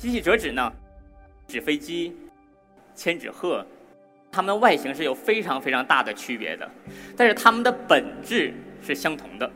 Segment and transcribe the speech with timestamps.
[0.00, 0.72] 机器折纸呢，
[1.46, 2.16] 纸飞机、
[2.94, 3.62] 千纸鹤，
[4.32, 6.66] 它们外形是有非常非常大的区别的，
[7.14, 9.50] 但是它们的本质是相同的。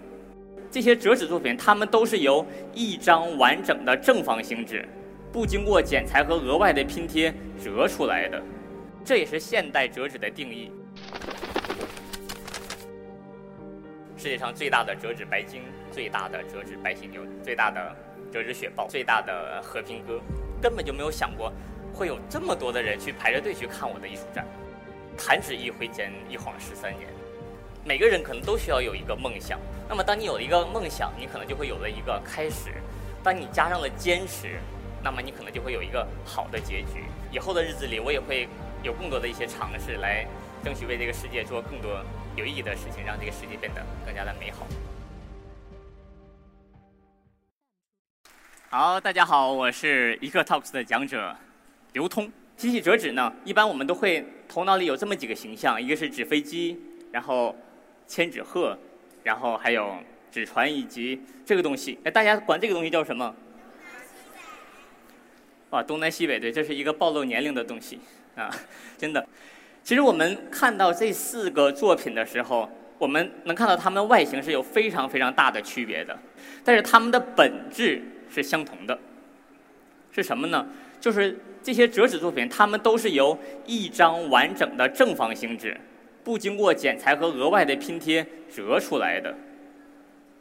[0.70, 2.44] 这些折纸作品，它们都是由
[2.74, 4.86] 一张完整的正方形纸，
[5.32, 8.42] 不经过剪裁和额外的拼贴折出来的。
[9.02, 10.70] 这也是现代折纸的定义。
[14.24, 15.60] 世界上最大的折纸白鲸，
[15.92, 17.94] 最大的折纸白犀牛，最大的
[18.32, 20.18] 折纸雪豹，最大的和平鸽，
[20.62, 21.52] 根本就没有想过
[21.92, 24.46] 会有这么多的人去排着队去看我的艺术展。
[25.14, 27.06] 弹指一挥间，一晃十三年。
[27.84, 29.60] 每个人可能都需要有一个梦想。
[29.86, 32.70] 那么，当你有了一个梦想，你可能就会有了一个开始。
[33.22, 34.58] 当你加上了坚持，
[35.02, 37.04] 那么你可能就会有一个好的结局。
[37.30, 38.48] 以后的日子里，我也会
[38.82, 40.26] 有更多的一些尝试来
[40.64, 42.02] 争取为这个世界做更多。
[42.36, 44.66] 有意义的事情，让这个世界变得更加的美好。
[48.70, 51.36] 好，大家好，我是一个 Talks 的讲者
[51.92, 52.32] 刘通。
[52.56, 56.80] 提起折纸呢，一般我们都会头脑里有这么几个形象：一个是纸飞机，
[57.12, 57.54] 然后
[58.06, 58.78] 千纸鹤，
[59.22, 59.98] 然后还有
[60.32, 61.98] 纸船以及这个东西。
[62.04, 63.34] 哎，大家管这个东西叫什么？
[65.70, 68.00] 哇，东南西北，对，这是一个暴露年龄的东西
[68.34, 68.50] 啊，
[68.96, 69.28] 真的。
[69.84, 76.18] 其实我们看到这四个作品的时候，我们能看到它们外形是有非常非常大的区别的，
[76.64, 78.98] 但是它们的本质是相同的。
[80.10, 80.66] 是什么呢？
[80.98, 83.36] 就是这些折纸作品，它们都是由
[83.66, 85.76] 一张完整的正方形纸，
[86.22, 89.34] 不经过剪裁和额外的拼贴折出来的。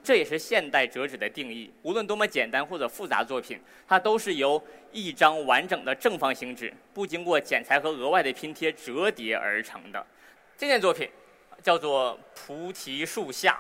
[0.03, 1.71] 这也是现代折纸的定义。
[1.83, 10.05] 无论多么简单或者复杂作品，它都是由一张完整的正方形纸，不经过剪裁和额外的拼贴折叠而成的。
[10.57, 11.09] 这件作品
[11.61, 13.53] 叫做《菩提树下》，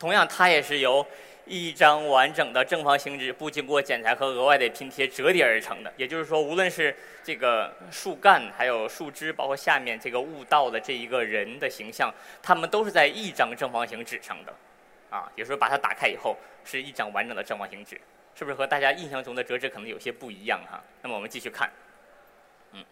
[0.00, 1.06] 同样它也是由
[1.46, 5.92] 一张完整的正方形纸，不经过剪裁和额外的拼贴折叠而成的。
[5.98, 12.12] 也就是说，无论是这个树干、还有树枝，包括下面这个悟道的这一个人的形象，
[12.42, 14.54] 它们都是在一张正方形纸上的。
[15.14, 18.00] 啊，有时候把它打开以后是一张完整的正方形纸，
[18.34, 20.82] 是不是和大家印象中的折纸可能有些不一样哈？
[21.02, 21.70] 那么我们继续看，
[22.72, 22.84] 嗯，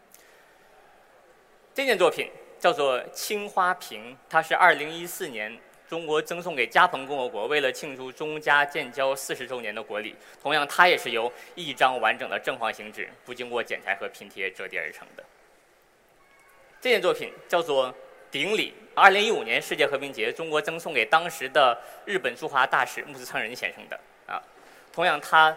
[1.75, 10.15] 这件作品叫做《青花瓶》，它是二零一四年中国赠送给加蓬共和国，为了庆祝中加建交四十周年的国礼。
[10.41, 15.25] 同样，它也是由一张完整的正方形纸，不经过剪裁和拼贴折叠而成的。
[16.81, 17.93] 这件作品叫做。
[18.33, 24.41] 顶礼，二零一五年世界和平节，中国赠送给当时的日本驻华大使木子昌人先生的啊。
[24.91, 25.55] 同样，它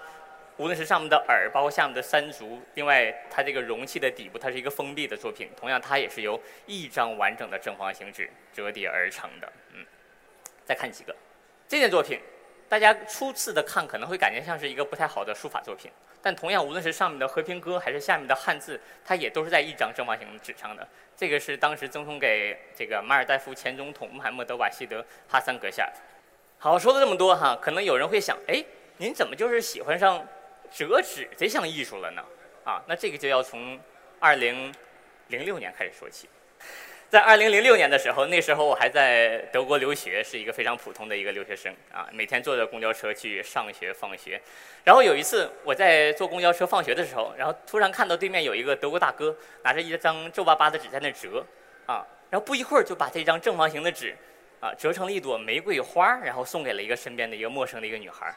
[0.58, 5.50] 无论是上面的耳，包括下面的山竹，另外它这个容器的底部，它是一个封闭的作品。
[5.56, 9.50] 同样，它也是由一张完整的正方形纸折叠而成的。
[9.74, 9.86] 嗯，
[10.66, 11.16] 再看几个，
[11.70, 12.20] 这件作品，
[12.68, 15.92] 大家初次的看可能会感觉像是一个不太好的书法作品。
[16.22, 20.88] 但同样，无论是上面的和平鸽还是下面的汉字，它也都是在一张正方形纸上的。
[21.16, 25.94] 这个是当时赠送给这个马尔代夫前总统穆罕默德瓦希德哈桑阁下的。
[26.58, 28.66] 好，说了这么多哈，可能有人会想，哎，
[28.98, 30.28] 您怎么就是喜欢上
[30.72, 32.24] 折纸这项艺术了呢？
[32.64, 33.80] 啊，那这个就要从
[34.20, 34.74] 二零
[35.28, 36.28] 零六年开始说起。
[37.16, 44.38] 在二零零六年的时候，那时候我还在德国留学，是一个非常普通的一个留学生啊，每天坐着公交车去上学放学。
[44.84, 49.34] 然后有一次我在坐公交车放学的时候，然后突然看到对面有一个德国大哥
[49.64, 51.42] 拿着一张皱巴巴的纸在那折
[51.86, 54.14] 啊，然后不一会儿就把这张正方形的纸
[54.60, 58.36] 啊折成了一朵玫瑰花，然后送给了一个身边的一个陌生的一个女孩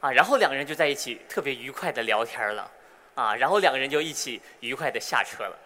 [0.00, 2.70] 啊，然后两个人就在一起特别愉快的聊天了
[3.16, 5.58] 啊，然后两个人就一起愉快的下车了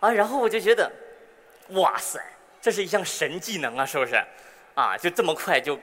[0.00, 0.90] 啊，然后我就觉得。
[1.72, 2.20] 哇塞，
[2.60, 4.14] 这是一项神技能啊，是不是？
[4.74, 5.78] 啊，就这么快就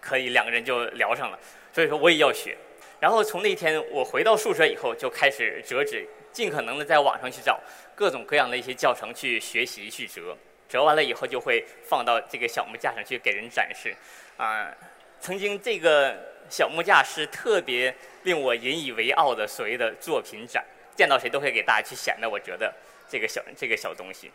[0.00, 1.38] 可以两个人就聊上了，
[1.72, 2.56] 所以说我也要学。
[3.00, 7.60] 然后从那天我回到宿舍以后，就开始折纸，尽可能的在网上去找
[7.94, 10.36] 各种各样的一些教程去学习去折。
[10.68, 13.94] 折完了以后就会放到这个小木架上去给人展示。
[14.36, 14.72] 啊，
[15.20, 16.16] 曾经这个
[16.48, 20.64] 小木架是特别令我引以为傲的所谓的作品展，
[20.96, 22.72] 见到谁都会给大家去显摆我折的
[23.08, 24.30] 这个小这个小东西。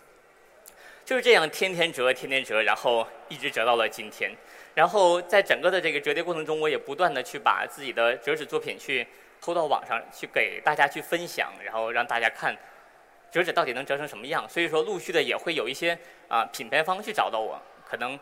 [1.07, 4.29] 就是这样，天天折，天天折，然后一直折到了今天。
[4.75, 9.07] 然后在整个的这个折叠过程中，我也不断的去把自己的折纸作品去
[9.39, 12.53] 偷到网上去给大家去分享，然后让大家看
[13.31, 14.45] 折纸到底能折成什么样。
[14.49, 17.57] 所以说，陆续的也会有一些啊品牌方去找到我，
[17.89, 18.19] 可能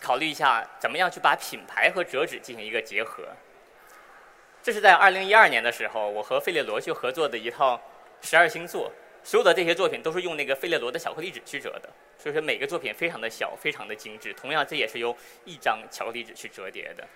[0.00, 3.24] 考虑一下怎么样去把品牌和折纸进行一个结合。
[4.62, 7.78] 这是在二零一二年的时候，我和费列罗去合作的一套
[8.22, 8.90] 十二星座。
[9.24, 11.88] 所有的这些作品都是用那个费列罗的巧克力纸去折的，
[12.18, 14.34] 所以说每个作品非常的小，非常的精致。
[14.34, 15.16] 同样，这也是由
[15.46, 17.08] 一张巧克力纸去折叠的。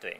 [0.00, 0.16] 对，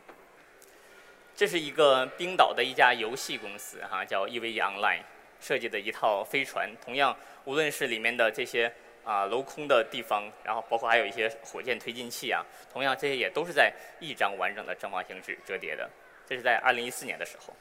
[1.34, 5.02] 这是一个冰岛的一家游戏公司哈，叫 EVE Online
[5.40, 6.70] 设计的一套飞船。
[6.80, 7.16] 同样，
[7.46, 8.72] 无论是里面的这些
[9.02, 15.90] 啊镂空的地方，然后包括还有一些火箭推进器啊，同样这些也都是在一张完整的正方形纸折叠的。
[16.28, 17.52] 这是在2014年的时候。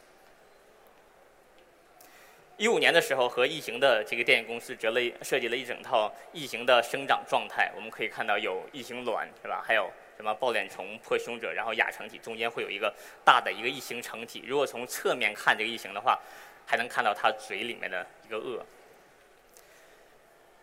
[2.57, 7.71] 一五年的时候，和异形的这个电影公司折了设计了一整套异形的生长状态。
[7.75, 9.63] 我们可以看到有异形卵，是吧？
[9.65, 12.94] 还有什么抱脸虫、破胸者，然后亚成体，中间会有一个
[13.25, 14.44] 大的一个异形成体。
[14.45, 16.19] 如果从侧面看这个异形的话，
[16.68, 18.62] 还能看到它嘴里面的一个颚。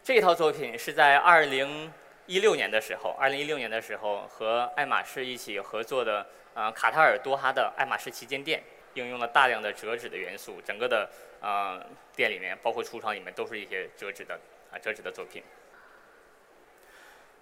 [0.05, 1.93] 这套作品是在二零
[2.27, 6.25] 一六年的时候，二零一六年的时候和爱马仕一起合作的，
[6.55, 8.63] 呃，卡塔尔多哈的爱马仕旗舰店。
[8.99, 11.09] 应用了大量的折纸的元素，整个的
[11.41, 11.85] 呃
[12.15, 14.39] 店里面，包括橱窗里面，都是一些折纸的
[14.73, 15.43] 啊折纸的作品。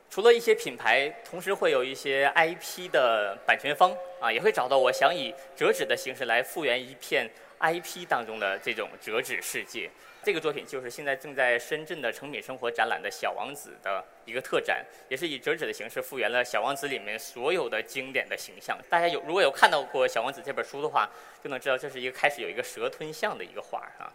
[0.09, 9.91] 除了一些品牌，同时会有一些 IP 的版权方啊，也会找到我，想以折纸的形式来复原一片 IP 当中的这种折纸世界。
[10.27, 18.77] 这个作品就是现在正在深圳的成品生活展览的《小王子》的一个特展，也是以折纸的形式复原了《小王子》里面所有的经典的形象。
[18.91, 21.09] 大家有如果有看到过《小王子》这本书的话，
[21.45, 24.11] 就能知道这是一个开始有一个蛇吞象的一个画啊，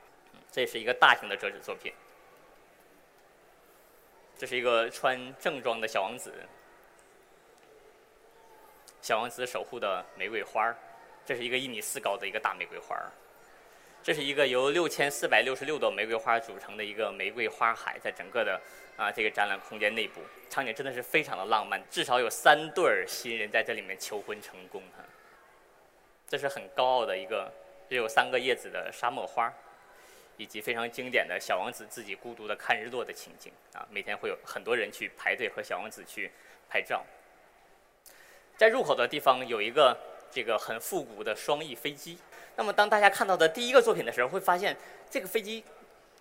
[0.51, 1.93] 这是一个大型的折纸作品。
[4.37, 6.33] 这是一个穿正装的小王子，
[9.01, 10.75] 小王子守护的玫瑰花儿，
[11.25, 13.09] 这是一个一米四高的一个大玫瑰花儿。
[14.03, 18.59] 这是一个由六千四百六十六朵玫瑰花组成的一个玫瑰花海，在整个的
[18.97, 25.03] 啊这个展览空间内部，场景真的是非常的浪漫，至少有三对新人在这里面求婚成功哈。
[26.27, 27.53] 这是很高傲的一个
[27.87, 29.53] 只有三个叶子的沙漠花，
[30.35, 36.31] 以及非常经典的小王子自己孤独的看日落的情景啊，每天会有很多人去排队和小王子去
[36.67, 37.05] 拍照。
[38.57, 39.95] 在入口的地方有一个
[40.31, 42.17] 这个很复古的双翼飞机。
[42.61, 44.77] 那么，当大家看到的第一个作品的时候，会发现
[45.09, 45.63] 这个飞机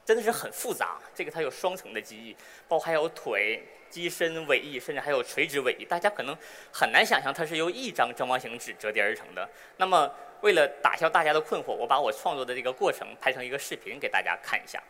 [0.06, 0.98] 真的是很复杂。
[1.14, 2.34] 这个它有双层的机翼，
[2.66, 5.84] 包括还有腿、机身、尾翼，甚至还有垂直尾翼。
[5.84, 6.34] 大家可能
[6.72, 9.46] 很难想象它是由一张正方形纸折叠而成的。
[9.76, 10.10] 那么，
[10.40, 14.82] 为了打消大家的困惑，我把我创作的这个过程拍成一个视频给大家看一下。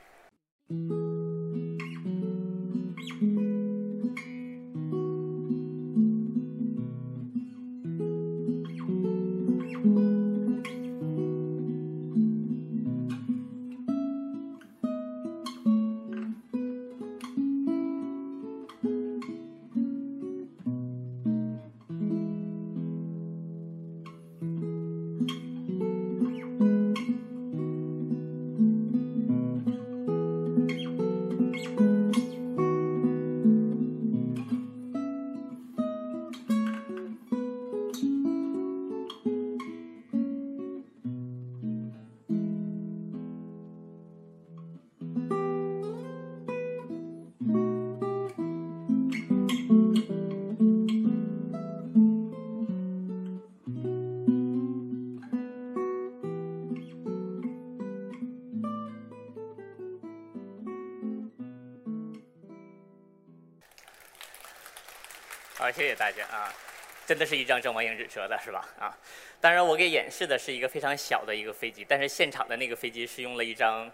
[65.61, 66.51] 好，谢谢大家啊！
[67.07, 68.67] 真的是一张正方形纸折的，是吧？
[68.79, 68.97] 啊，
[69.43, 73.91] 当然我给演示的是一个非常小的一个飞机，但是现场的那个飞机是用了一张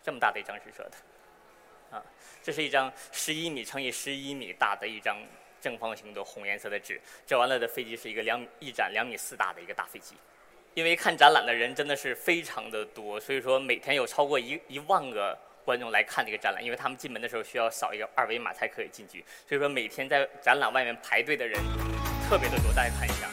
[0.00, 2.00] 这么大的一张纸折的，啊，
[2.40, 5.16] 这是一张十一米乘以十一米大的一张
[5.60, 10.14] 正方形的红颜色的纸，折完了的飞机是一个两一展两米四大的一个大飞机。
[10.74, 15.36] 因为看展览的人真的是非常的多，所以说每天有超过一一万个。
[15.68, 21.60] 观众来看这个展览，因为他们进门的时候需要扫一个二维码才可以进去，所以说每天在展览外面排队的人
[22.26, 23.28] 特别的多，大家看一下。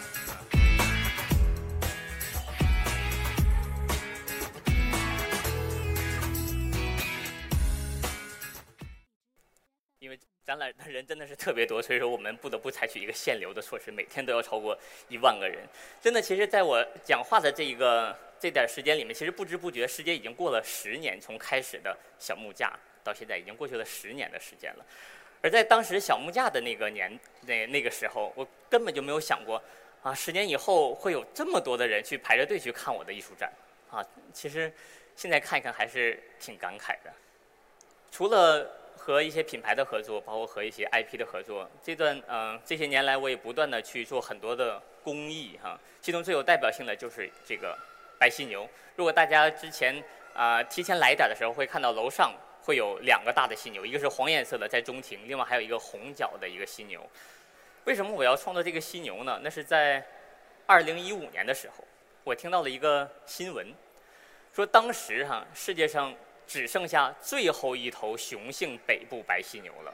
[10.00, 14.78] 因为展览的人真的是特别多，所以说我们不得不采取一个限流的措施，每天都要超过
[15.08, 15.66] 一万个人。
[16.02, 18.14] 真的，其实在我讲话的这一个。
[18.40, 22.74] 这点时间里面，其实不知不觉，时间已经过了十年，从开始的小木架
[23.04, 24.86] 到现在，已经过去了十年的时间了。
[25.42, 29.62] 而在当时小木架的那个年那那个时候，我根本就没有想过，
[30.02, 33.52] 啊，十年以后会有这么多的人去排着队去看我的艺术展，
[33.90, 34.72] 啊，其实
[35.16, 37.14] 现在看一看还是挺感慨的。
[38.12, 47.78] 除了和一些品牌的合作，包括和一些 IP 的合作，这段嗯这些年来，我也不断的去做很多的公益哈，其中最有代表性的就是这个。
[48.18, 50.04] 白犀牛，如果大家之前
[50.34, 57.06] 啊提前来点的时候，会看到楼上会有两个大的犀牛，一个是黄颜色的在中庭，另外还有一个红角的一个犀牛。
[57.84, 59.40] 为什么我要创作这个犀牛呢？
[59.44, 60.04] 那是在
[60.66, 61.84] 二零一五年的时候，
[62.24, 63.74] 我听到了一个新闻，
[64.54, 66.14] 说当时哈世界上
[66.48, 69.94] 只剩下最后一头雄性北部白犀牛了，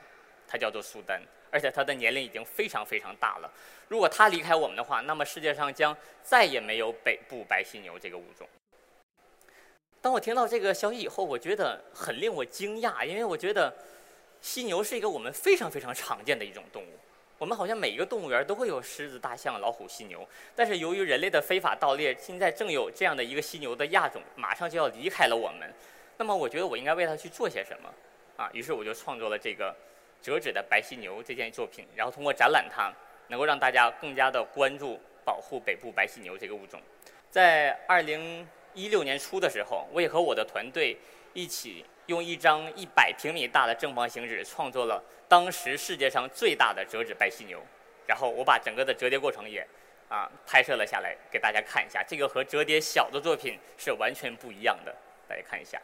[0.51, 3.49] 它叫做苏丹，而且它的年龄已经非常非常大了。
[3.87, 8.45] 如果它离开我们的话，那么世界上将再也没有北部白犀牛这个物种。
[10.01, 13.73] 当我听到这个消息以后，我觉得很令我惊讶，因为我觉得
[14.41, 16.99] 犀牛是一个我们非常非常常见的一种动物。
[17.37, 25.73] 我们好像每一个动物园都会有狮子、大象、老虎、犀牛，但是由于人类的非法盗猎，现在正有这样的一个犀牛的亚种马上就要离开了我们。
[26.17, 27.89] 那么，我觉得我应该为它去做些什么
[28.37, 28.49] 啊？
[28.53, 29.75] 于是我就创作了这个
[30.21, 32.93] 折纸的白犀牛这件作品，然后通过展览它，
[33.27, 36.79] 能够让大家更加的关注保护北部白犀牛这个物种。
[37.29, 40.97] 在二零一六年初的时候，我也和我的团队
[41.33, 41.85] 一起。
[42.07, 47.61] 用一张一百平米大的正方形纸创作了当时世界上最大的折纸白犀牛，
[48.05, 49.65] 然后我把整个的折叠过程也
[50.09, 52.03] 啊拍摄了下来，给大家看一下。
[52.05, 54.93] 这个和折叠小的作品是完全不一样的，
[55.25, 55.79] 大家看一下。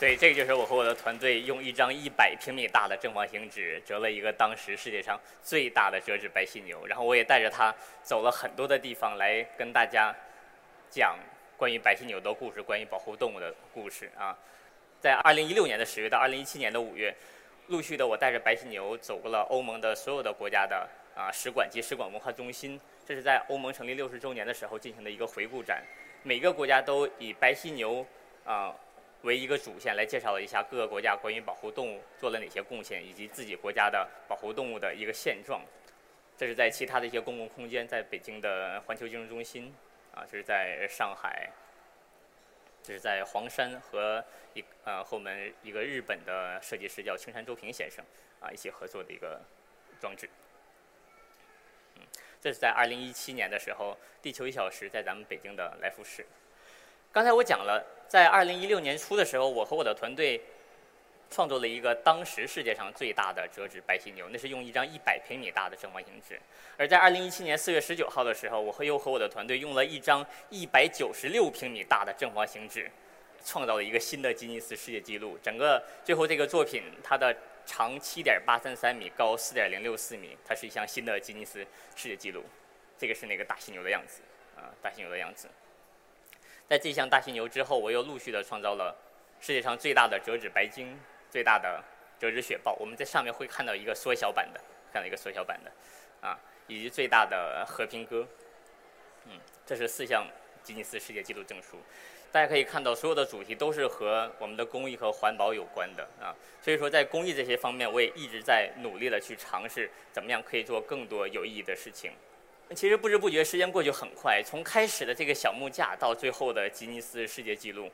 [0.00, 7.70] 对，这个就是我和我的团队用一张一百平米大的正方形纸折了一个当时世界上最大的折纸白犀牛，然后我也带着它
[8.02, 10.10] 走了很多的地方来跟大家
[10.88, 11.18] 讲
[11.58, 14.34] 关于白犀牛的故事，关于保护动物的故事啊。
[15.02, 17.14] 在二零一六年的十月到二零一七年的五月，
[17.66, 25.84] 陆续的我带着白犀牛走过了欧盟的所有的国家的啊使馆及使馆文化中心，这是在欧盟成立六十周年的时候进行的一个回顾展，
[26.22, 28.06] 每个国家都以白犀牛
[28.46, 28.74] 啊。
[29.22, 35.62] 为一个主线来介绍了一下各个国家关于保护动物做了哪些贡献，以及自己国家的保护动物的一个现状。
[36.38, 39.74] 这是在其他的一些公共空间，在北京的环球金融中心，
[40.14, 41.50] 啊，这是在上海，
[42.82, 44.24] 这是在黄山和
[44.54, 48.02] 一呃和我们一个日本的设计师叫青山周平先生
[48.40, 49.38] 啊一起合作的一个
[50.00, 50.30] 装置。
[51.96, 52.02] 嗯，
[52.40, 56.24] 这是在二零一七年的时候，地球一小时在咱们北京的来福士。
[57.12, 60.40] 刚才我讲了，在二零一六年初的时候，我和我的团队
[61.28, 66.40] 创作了一个当时世界上最大的折纸白犀牛，那是用一张一百平米大的正方形纸。
[66.78, 72.88] 而在二零一七年四月十九号的时候，我和又和我的团队用了一张一百九十六平米大的正方形纸，
[73.44, 75.36] 创造了一个新的吉尼斯世界纪录。
[75.42, 77.36] 整个最后这个作品，它的
[77.66, 82.44] 长七点八三三米，高四点零六四米，它是一项新的吉尼斯世界纪录。
[82.96, 84.22] 这个是那个大犀牛的样子，
[84.56, 85.48] 啊，大犀牛的样子。
[86.70, 88.96] 在这项大犀牛之后，我又陆续的创造了
[89.40, 90.96] 世界上最大的折纸白鲸、
[91.28, 91.82] 最大的
[92.16, 92.76] 折纸雪豹。
[92.78, 94.60] 我们在上面会看到一个缩小版的，
[94.92, 95.72] 看到一个缩小版的，
[96.20, 98.24] 啊，以及最大的和平鸽。
[99.24, 99.32] 嗯，
[99.66, 100.24] 这是四项
[100.62, 101.76] 吉尼斯世界纪录证书。
[102.30, 106.30] 大家可以看到，所有的主题都是和我们的公益和环保有关的啊。
[106.62, 112.12] 所以说，在公益这些方面，我也一直在努力的去尝试怎么样可以做更多有意义的事情。
[112.74, 114.40] 其实不知不觉，时间过去很快。
[114.44, 117.90] 从开始的这个小木架，到最后的吉尼斯世界纪录，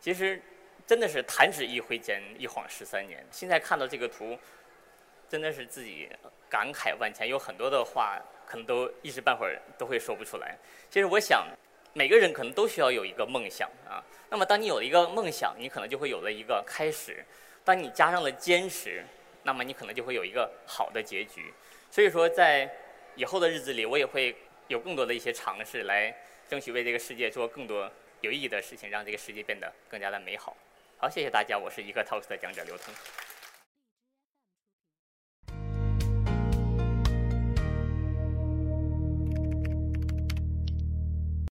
[0.00, 0.40] 其实
[0.86, 3.22] 真的是弹指一挥间，一晃十三年。
[3.30, 4.38] 现在看到这个图，
[5.28, 6.08] 真的是自己
[6.48, 10.56] 感慨万千，有很多的话可能都一时半会儿都会说不出来。
[10.88, 11.46] 其实我想，
[11.92, 14.02] 每个人可能都需要有一个梦想啊。
[14.30, 17.22] 那么当你有了一个梦想，你可能就会有了一个开始。
[17.62, 19.04] 当你加上了坚持，
[19.42, 21.52] 那么你可能就会有一个好的结局。
[21.90, 22.68] 所以说，在
[23.16, 24.34] 以后的日子里，我也会
[24.68, 26.14] 有更多的一些尝试，来
[26.48, 27.90] 争取为这个世界做更多
[28.20, 30.56] 有意义的事情，让这个世界变得更加的美好。
[30.98, 32.94] 好，谢谢大家，我是一个 Talks 的讲者刘腾。